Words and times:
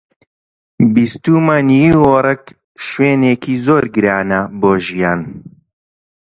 بیستوومە 0.93 1.57
نیویۆرک 1.69 2.43
شوێنێکی 2.87 3.55
زۆر 3.65 3.83
گرانە 3.95 4.41
بۆ 4.59 4.71
ژیان. 4.85 5.21